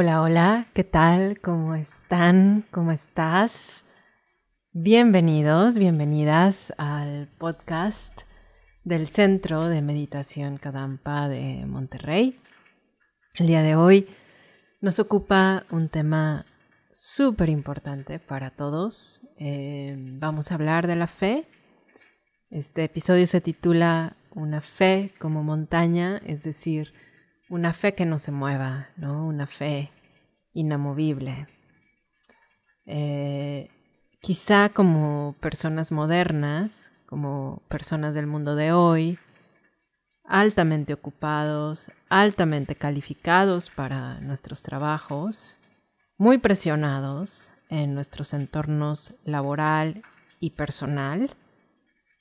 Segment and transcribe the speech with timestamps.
[0.00, 1.40] Hola, hola, ¿qué tal?
[1.40, 2.64] ¿Cómo están?
[2.70, 3.84] ¿Cómo estás?
[4.70, 8.22] Bienvenidos, bienvenidas al podcast
[8.84, 12.38] del Centro de Meditación Kadampa de Monterrey.
[13.40, 14.06] El día de hoy
[14.80, 16.46] nos ocupa un tema
[16.92, 19.22] súper importante para todos.
[19.36, 21.48] Eh, vamos a hablar de la fe.
[22.50, 26.94] Este episodio se titula Una fe como montaña, es decir,
[27.48, 29.26] una fe que no se mueva, ¿no?
[29.26, 29.90] Una fe
[30.52, 31.46] inamovible.
[32.84, 33.70] Eh,
[34.20, 39.18] quizá como personas modernas, como personas del mundo de hoy,
[40.24, 45.60] altamente ocupados, altamente calificados para nuestros trabajos,
[46.18, 50.02] muy presionados en nuestros entornos laboral
[50.40, 51.34] y personal,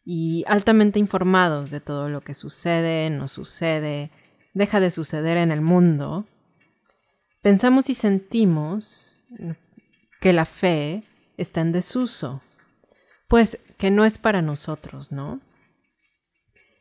[0.06, 4.10] y altamente informados de todo lo que sucede, no sucede,
[4.58, 6.26] deja de suceder en el mundo,
[7.42, 9.18] pensamos y sentimos
[10.20, 11.04] que la fe
[11.38, 12.42] está en desuso,
[13.28, 15.40] pues que no es para nosotros, ¿no?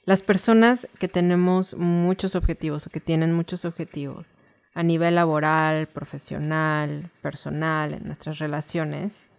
[0.07, 4.33] Las personas que tenemos muchos objetivos o que tienen muchos objetivos
[4.75, 9.31] a nivel laboral, profesional, personal, en nuestras relaciones,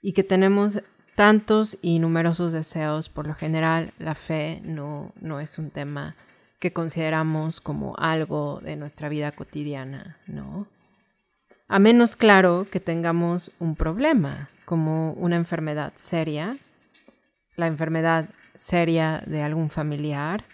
[0.00, 0.82] y que tenemos
[1.16, 6.16] tantos y numerosos deseos, por lo general la fe no, no es un tema
[6.62, 10.68] que consideramos como algo de nuestra vida cotidiana, ¿no?
[11.66, 16.56] A menos claro que tengamos un problema, como una enfermedad seria,
[17.56, 20.44] la enfermedad seria de algún familiar,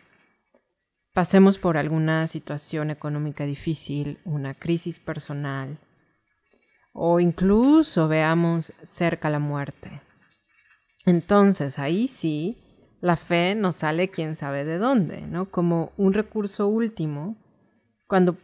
[1.12, 5.78] pasemos por alguna situación económica difícil, una crisis personal,
[6.94, 10.00] o incluso veamos cerca la muerte.
[11.04, 12.67] Entonces ahí sí
[13.00, 15.50] la fe nos sale quién sabe de dónde, ¿no?
[15.50, 17.36] Como un recurso último
[18.06, 18.36] cuando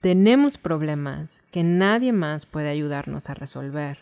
[0.00, 3.98] tenemos problemas que nadie más puede ayudarnos a resolver.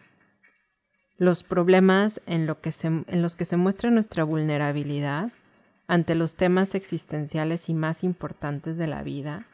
[1.17, 5.31] Los problemas en, en los que se muestra nuestra vulnerabilidad
[5.87, 9.47] ante los temas existenciales y más importantes de la vida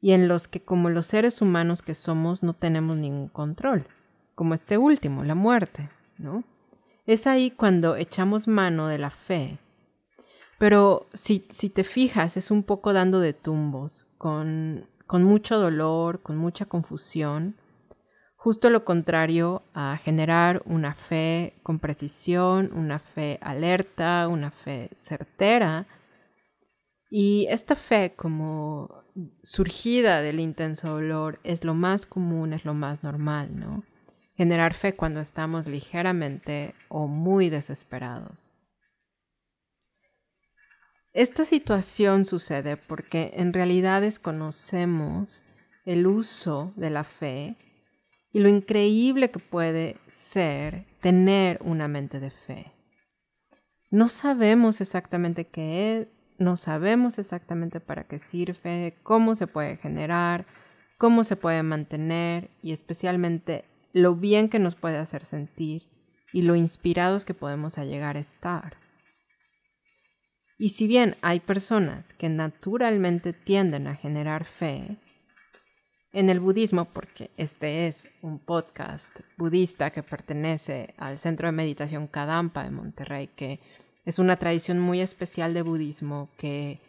[0.00, 3.86] y en los que como los seres humanos que somos no tenemos ningún control,
[4.34, 5.88] como este último, la muerte,
[6.18, 6.44] ¿no?
[7.06, 9.58] Es ahí cuando echamos mano de la fe.
[10.58, 16.22] Pero si, si te fijas, es un poco dando de tumbos, con, con mucho dolor,
[16.22, 17.56] con mucha confusión,
[18.36, 25.86] justo lo contrario a generar una fe con precisión, una fe alerta, una fe certera.
[27.10, 29.04] Y esta fe como
[29.42, 33.84] surgida del intenso dolor es lo más común, es lo más normal, ¿no?
[34.36, 38.50] Generar fe cuando estamos ligeramente o muy desesperados.
[41.12, 45.46] Esta situación sucede porque en realidad desconocemos
[45.84, 47.56] el uso de la fe
[48.32, 52.72] y lo increíble que puede ser tener una mente de fe.
[53.90, 56.08] No sabemos exactamente qué es,
[56.38, 60.46] no sabemos exactamente para qué sirve, cómo se puede generar,
[60.98, 65.88] cómo se puede mantener y especialmente lo bien que nos puede hacer sentir
[66.32, 68.76] y lo inspirados que podemos llegar a estar.
[70.58, 74.98] Y si bien hay personas que naturalmente tienden a generar fe,
[76.12, 82.06] en el budismo, porque este es un podcast budista que pertenece al Centro de Meditación
[82.06, 83.58] Kadampa de Monterrey, que
[84.04, 86.80] es una tradición muy especial de budismo que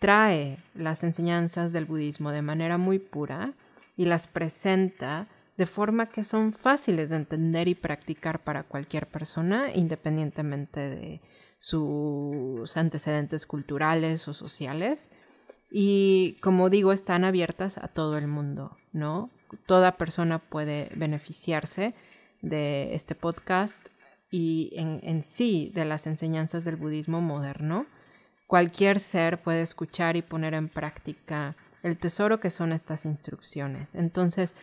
[0.00, 3.54] trae las enseñanzas del budismo de manera muy pura
[3.96, 9.72] y las presenta de forma que son fáciles de entender y practicar para cualquier persona,
[9.72, 11.20] independientemente de
[11.58, 15.10] sus antecedentes culturales o sociales.
[15.70, 19.30] Y como digo, están abiertas a todo el mundo, ¿no?
[19.66, 21.94] Toda persona puede beneficiarse
[22.42, 23.80] de este podcast
[24.30, 27.86] y en, en sí de las enseñanzas del budismo moderno.
[28.48, 33.94] Cualquier ser puede escuchar y poner en práctica el tesoro que son estas instrucciones.
[33.94, 34.54] Entonces,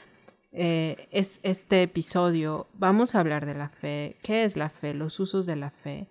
[0.53, 5.19] eh, es este episodio vamos a hablar de la fe, qué es la fe, los
[5.19, 6.07] usos de la fe.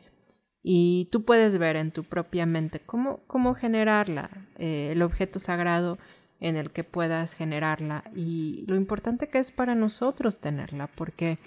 [0.62, 5.98] Y tú puedes ver en tu propia mente cómo, cómo generarla, eh, el objeto sagrado
[6.38, 11.38] en el que puedas generarla y lo importante que es para nosotros tenerla, porque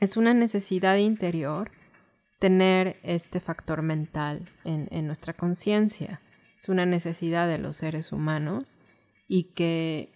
[0.00, 1.70] es una necesidad interior
[2.38, 6.20] tener este factor mental en, en nuestra conciencia.
[6.58, 8.76] Es una necesidad de los seres humanos
[9.26, 10.13] y que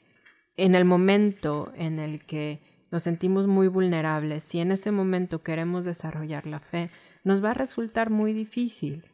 [0.58, 2.60] en el momento en el que
[2.90, 6.90] nos sentimos muy vulnerables, si en ese momento queremos desarrollar la fe,
[7.24, 9.04] nos va a resultar muy difícil.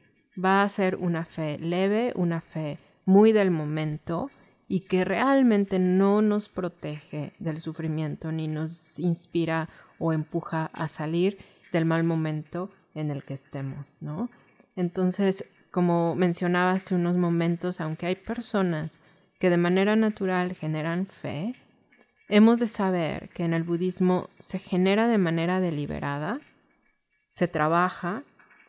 [0.43, 4.31] Va a ser una fe leve, una fe muy del momento
[4.69, 9.69] y que realmente no nos protege del sufrimiento ni nos inspira
[9.99, 11.39] o empuja a salir
[11.73, 14.31] del mal momento en el que estemos, ¿no?
[14.77, 19.01] Entonces, como mencionaba hace unos momentos, aunque hay personas
[19.39, 21.55] que de manera natural generan fe,
[22.29, 26.41] hemos de saber que en el budismo se genera de manera deliberada,
[27.29, 28.23] se trabaja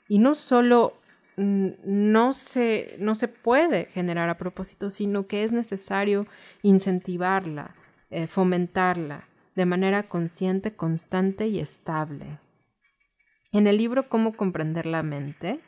[0.07, 0.97] y no solo
[1.37, 6.27] no se, no se puede generar a propósito, sino que es necesario
[6.61, 7.75] incentivarla,
[8.09, 12.39] eh, fomentarla de manera consciente, constante y estable.
[13.51, 15.59] En el libro Cómo comprender la mente,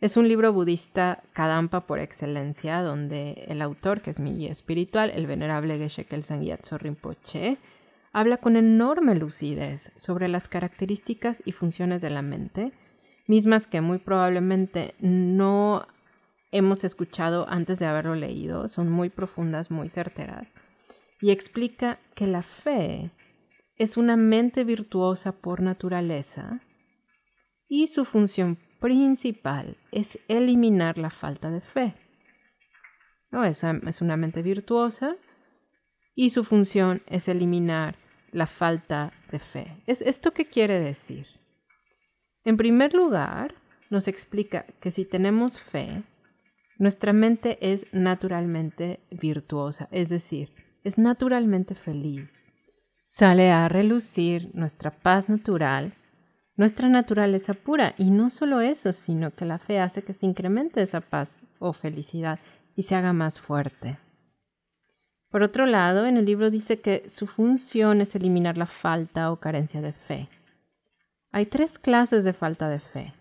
[0.00, 5.10] es un libro budista Kadampa por excelencia, donde el autor, que es mi guía espiritual,
[5.10, 7.58] el venerable Geshe Kelsang Yatso Rinpoche,
[8.12, 12.72] habla con enorme lucidez sobre las características y funciones de la mente,
[13.26, 15.86] mismas que muy probablemente no
[16.50, 20.52] hemos escuchado antes de haberlo leído, son muy profundas, muy certeras,
[21.20, 23.10] y explica que la fe
[23.76, 26.60] es una mente virtuosa por naturaleza
[27.68, 31.94] y su función principal es eliminar la falta de fe.
[33.30, 35.16] No, es, es una mente virtuosa
[36.14, 37.96] y su función es eliminar
[38.32, 39.82] la falta de fe.
[39.86, 41.26] ¿Es ¿Esto qué quiere decir?
[42.44, 43.54] En primer lugar,
[43.90, 46.02] nos explica que si tenemos fe,
[46.78, 52.54] nuestra mente es naturalmente virtuosa, es decir, es naturalmente feliz.
[53.04, 55.94] Sale a relucir nuestra paz natural
[56.56, 57.94] nuestra naturaleza pura.
[57.98, 61.72] Y no solo eso, sino que la fe hace que se incremente esa paz o
[61.72, 62.38] felicidad
[62.76, 63.98] y se haga más fuerte.
[65.30, 69.36] Por otro lado, en el libro dice que su función es eliminar la falta o
[69.36, 70.28] carencia de fe.
[71.30, 73.14] Hay tres clases de falta de fe.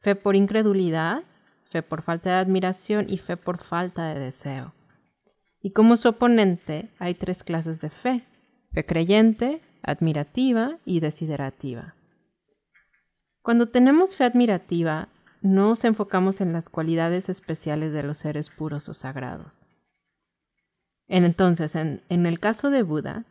[0.00, 1.22] Fe por incredulidad,
[1.64, 4.74] fe por falta de admiración y fe por falta de deseo.
[5.62, 8.24] Y como su oponente hay tres clases de fe.
[8.72, 11.94] Fe creyente, admirativa y desiderativa.
[13.42, 15.08] Cuando tenemos fe admirativa,
[15.40, 19.68] nos enfocamos en las cualidades especiales de los seres puros o sagrados.
[21.08, 23.24] Entonces, en, en, el caso de Buda,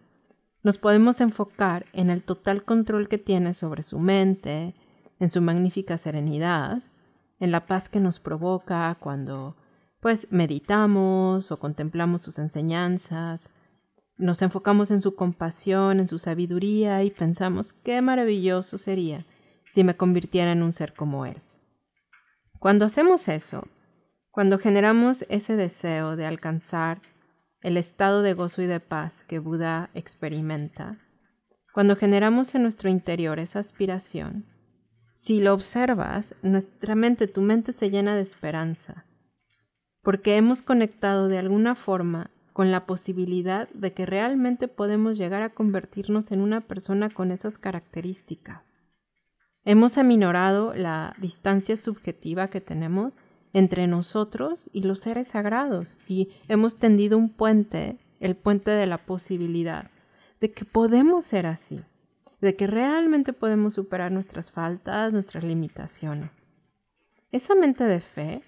[0.63, 4.75] nos podemos enfocar en el total control que tiene sobre su mente,
[5.19, 6.81] en su magnífica serenidad,
[7.39, 9.55] en la paz que nos provoca cuando
[10.01, 13.51] pues meditamos o contemplamos sus enseñanzas,
[14.17, 19.25] nos enfocamos en su compasión, en su sabiduría y pensamos qué maravilloso sería
[19.69, 21.41] si me convirtiera en un ser como Él.
[22.57, 23.67] Cuando hacemos eso,
[24.31, 27.01] cuando generamos ese deseo de alcanzar
[27.61, 30.97] el estado de gozo y de paz que Buda experimenta,
[31.73, 34.45] cuando generamos en nuestro interior esa aspiración,
[35.13, 39.05] si lo observas, nuestra mente, tu mente se llena de esperanza,
[40.01, 45.53] porque hemos conectado de alguna forma con la posibilidad de que realmente podemos llegar a
[45.53, 48.68] convertirnos en una persona con esas características.
[49.71, 53.19] Hemos aminorado la distancia subjetiva que tenemos
[53.53, 59.05] entre nosotros y los seres sagrados y hemos tendido un puente, el puente de la
[59.05, 59.91] posibilidad
[60.41, 61.83] de que podemos ser así,
[62.41, 66.47] de que realmente podemos superar nuestras faltas, nuestras limitaciones.
[67.31, 68.41] Esa mente de fe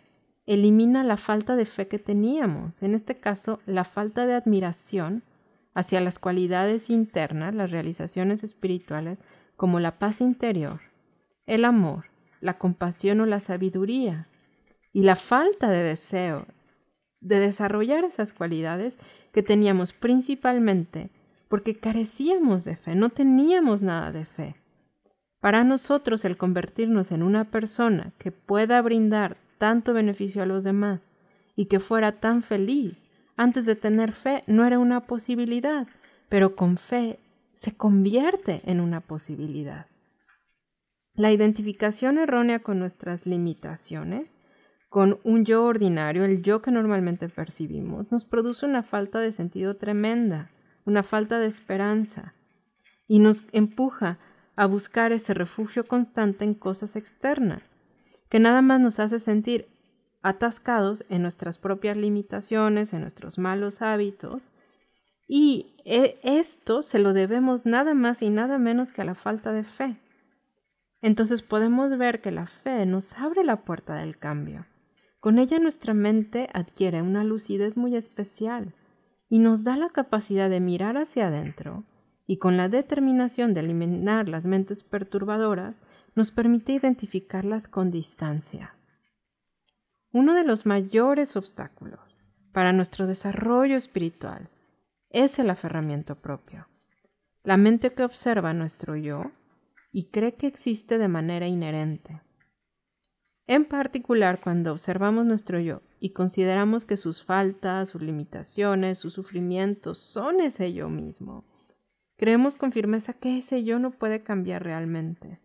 [0.48, 5.22] elimina la falta de fe que teníamos, en este caso la falta de admiración
[5.76, 9.22] hacia las cualidades internas, las realizaciones espirituales,
[9.56, 10.82] como la paz interior,
[11.52, 12.06] el amor,
[12.40, 14.30] la compasión o la sabiduría
[14.94, 16.48] y la falta de deseo
[17.20, 18.98] de desarrollar esas cualidades
[19.34, 21.10] que teníamos principalmente
[21.50, 24.56] porque carecíamos de fe, no teníamos nada de fe.
[25.42, 31.10] Para nosotros el convertirnos en una persona que pueda brindar tanto beneficio a los demás
[31.58, 35.86] y que fuera tan feliz, antes de tener fe no era una posibilidad,
[36.30, 37.20] pero con fe
[37.52, 39.91] se convierte en una posibilidad.
[41.16, 44.40] La identificación errónea con nuestras limitaciones,
[44.90, 49.76] con un yo ordinario, el yo que normalmente percibimos, nos produce una falta de sentido
[49.76, 50.52] tremenda,
[50.86, 52.34] una falta de esperanza,
[53.08, 54.20] y nos empuja
[54.56, 57.78] a buscar ese refugio constante en cosas externas,
[58.30, 59.68] que nada más nos hace sentir
[60.22, 64.54] atascados en nuestras propias limitaciones, en nuestros malos hábitos,
[65.28, 69.52] y e, esto se lo debemos nada más y nada menos que a la falta
[69.52, 69.98] de fe.
[71.02, 74.66] Entonces podemos ver que la fe nos abre la puerta del cambio.
[75.20, 78.76] Con ella nuestra mente adquiere una lucidez muy especial
[79.30, 81.86] y nos da la capacidad de mirar hacia adentro
[82.28, 85.84] y con la determinación de eliminar las mentes perturbadoras
[86.16, 88.76] nos permite identificarlas con distancia.
[90.14, 92.20] Uno de los mayores obstáculos
[92.52, 94.50] para nuestro desarrollo espiritual
[95.10, 96.68] es el aferramiento propio.
[97.44, 99.32] La mente que observa nuestro yo
[99.92, 102.22] y cree que existe de manera inherente.
[103.48, 109.98] En particular, cuando observamos nuestro yo y consideramos que sus faltas, sus limitaciones, sus sufrimientos
[109.98, 111.44] son ese yo mismo,
[112.16, 115.40] creemos con firmeza que ese yo no puede cambiar realmente.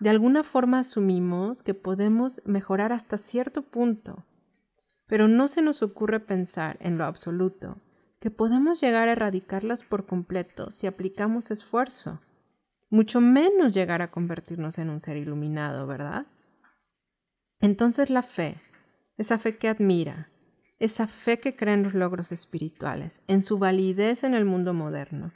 [0.00, 4.24] De alguna forma asumimos que podemos mejorar hasta cierto punto,
[5.06, 7.76] pero no se nos ocurre pensar en lo absoluto
[8.20, 12.20] que podemos llegar a erradicarlas por completo si aplicamos esfuerzo,
[12.90, 16.26] mucho menos llegar a convertirnos en un ser iluminado, ¿verdad?
[17.60, 18.60] Entonces la fe,
[19.16, 20.30] esa fe que admira,
[20.78, 25.32] esa fe que cree en los logros espirituales, en su validez en el mundo moderno,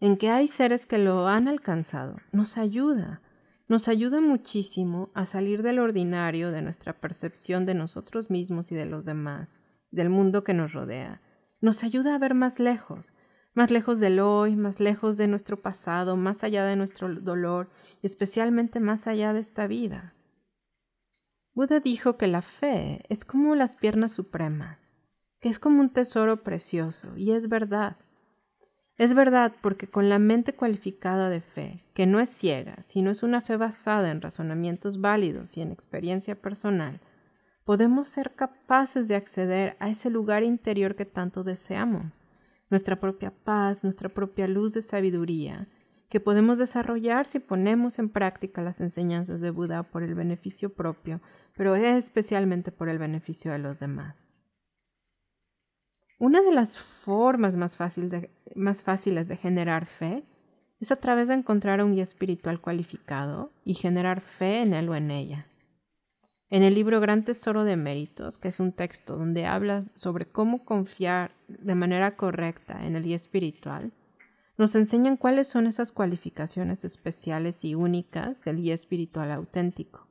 [0.00, 3.22] en que hay seres que lo han alcanzado, nos ayuda,
[3.68, 8.86] nos ayuda muchísimo a salir del ordinario de nuestra percepción de nosotros mismos y de
[8.86, 11.20] los demás, del mundo que nos rodea,
[11.60, 13.12] nos ayuda a ver más lejos,
[13.56, 17.70] más lejos del hoy, más lejos de nuestro pasado, más allá de nuestro dolor
[18.02, 20.12] y especialmente más allá de esta vida.
[21.54, 24.92] Buda dijo que la fe es como las piernas supremas,
[25.40, 27.96] que es como un tesoro precioso, y es verdad.
[28.98, 33.22] Es verdad porque con la mente cualificada de fe, que no es ciega, sino es
[33.22, 37.00] una fe basada en razonamientos válidos y en experiencia personal,
[37.64, 42.20] podemos ser capaces de acceder a ese lugar interior que tanto deseamos,
[42.70, 45.68] nuestra propia paz, nuestra propia luz de sabiduría,
[46.08, 51.20] que podemos desarrollar si ponemos en práctica las enseñanzas de Buda por el beneficio propio,
[51.56, 54.30] pero especialmente por el beneficio de los demás.
[56.18, 57.78] Una de las formas más,
[58.54, 60.24] más fáciles de generar fe
[60.80, 64.94] es a través de encontrar un guía espiritual cualificado y generar fe en él o
[64.94, 65.46] en ella.
[66.48, 70.64] En el libro Gran Tesoro de Méritos, que es un texto donde hablas sobre cómo
[70.64, 73.92] confiar de manera correcta en el guía espiritual,
[74.56, 80.06] nos enseñan cuáles son esas cualificaciones especiales y únicas del guía espiritual auténtico.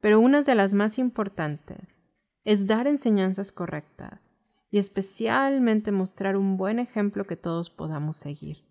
[0.00, 1.98] Pero una de las más importantes
[2.44, 4.30] es dar enseñanzas correctas
[4.70, 8.64] y especialmente mostrar un buen ejemplo que todos podamos seguir.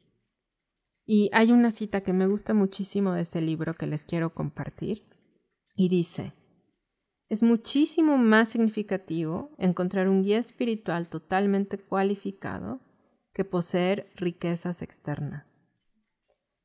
[1.05, 5.03] Y hay una cita que me gusta muchísimo de ese libro que les quiero compartir
[5.75, 6.33] y dice,
[7.29, 12.81] es muchísimo más significativo encontrar un guía espiritual totalmente cualificado
[13.33, 15.62] que poseer riquezas externas.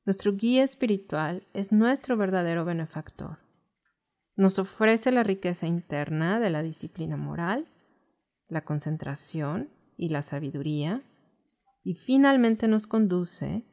[0.06, 3.38] Nuestro guía espiritual es nuestro verdadero benefactor.
[4.36, 7.68] Nos ofrece la riqueza interna de la disciplina moral,
[8.48, 11.02] la concentración y la sabiduría,
[11.82, 13.64] y finalmente nos conduce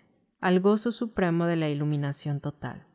[0.42, 2.91] al gozo supremo de la iluminación total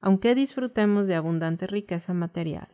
[0.00, 2.68] aunque disfrutemos de abundante riqueza material.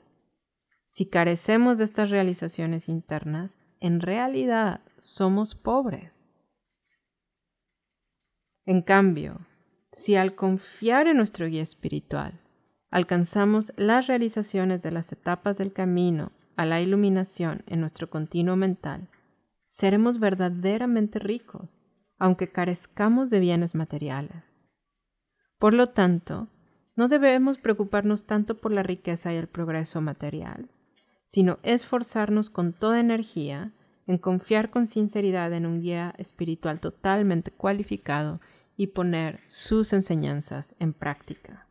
[0.85, 6.25] Si carecemos de estas realizaciones internas, en realidad somos pobres.
[8.65, 9.47] En cambio,
[9.93, 12.41] si al confiar en nuestro guía espiritual
[12.91, 19.09] alcanzamos las realizaciones de las etapas del camino a la iluminación en nuestro continuo mental,
[19.67, 21.79] seremos verdaderamente ricos,
[22.19, 24.63] aunque carezcamos de bienes materiales.
[25.59, 26.49] Por lo tanto,
[26.97, 30.71] no debemos preocuparnos tanto por la riqueza y el progreso material,
[31.27, 33.73] sino esforzarnos con toda energía
[34.07, 38.41] en confiar con sinceridad en un guía espiritual totalmente cualificado
[38.77, 41.67] y poner sus enseñanzas en práctica.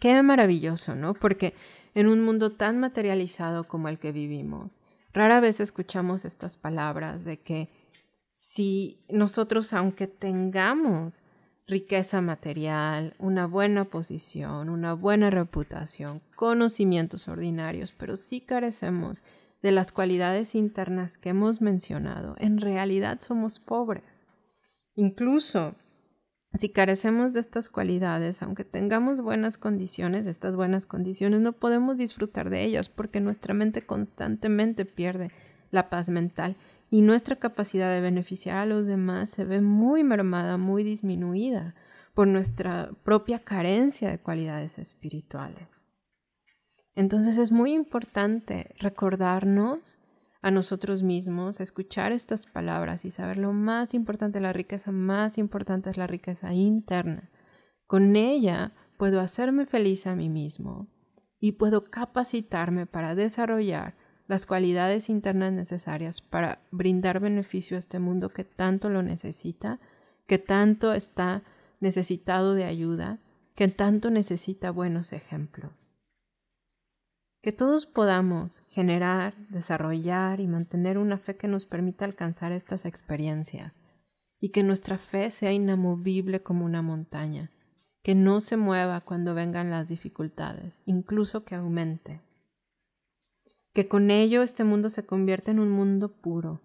[0.00, 1.14] Qué maravilloso, ¿no?
[1.14, 1.54] Porque
[1.94, 4.80] en un mundo tan materializado como el que vivimos,
[5.12, 7.68] rara vez escuchamos estas palabras de que
[8.30, 11.22] si nosotros, aunque tengamos
[11.68, 19.22] riqueza material, una buena posición, una buena reputación, conocimientos ordinarios, pero si carecemos
[19.62, 24.24] de las cualidades internas que hemos mencionado, en realidad somos pobres.
[24.94, 25.74] Incluso
[26.54, 32.48] si carecemos de estas cualidades, aunque tengamos buenas condiciones, estas buenas condiciones no podemos disfrutar
[32.48, 35.30] de ellas porque nuestra mente constantemente pierde
[35.70, 36.56] la paz mental
[36.90, 41.74] y nuestra capacidad de beneficiar a los demás se ve muy mermada, muy disminuida
[42.14, 45.88] por nuestra propia carencia de cualidades espirituales.
[46.94, 49.98] Entonces es muy importante recordarnos
[50.42, 55.90] a nosotros mismos, escuchar estas palabras y saber lo más importante, la riqueza más importante
[55.90, 57.30] es la riqueza interna.
[57.86, 60.88] Con ella puedo hacerme feliz a mí mismo
[61.40, 63.96] y puedo capacitarme para desarrollar
[64.28, 69.80] las cualidades internas necesarias para brindar beneficio a este mundo que tanto lo necesita,
[70.26, 71.42] que tanto está
[71.80, 73.18] necesitado de ayuda,
[73.54, 75.90] que tanto necesita buenos ejemplos.
[77.40, 83.80] que todos podamos generar, desarrollar y mantener una fe que nos permita alcanzar estas experiencias
[84.40, 87.50] y que nuestra fe sea inamovible como una montaña,
[88.02, 92.20] que no se mueva cuando vengan las dificultades, incluso que aumente.
[93.78, 96.60] Que con ello este mundo se convierta en un mundo puro,